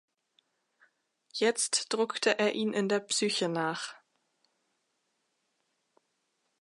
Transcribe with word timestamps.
Jetzt 1.31 1.93
druckte 1.93 2.39
er 2.39 2.53
ihn 2.53 2.73
in 2.73 2.89
der 2.89 3.01
"Psyche" 3.01 3.47
nach. 3.47 3.93